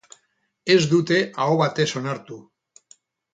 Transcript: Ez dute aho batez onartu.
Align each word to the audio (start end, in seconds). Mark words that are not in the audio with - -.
Ez 0.75 0.77
dute 0.93 1.19
aho 1.45 1.59
batez 1.59 1.87
onartu. 2.01 2.39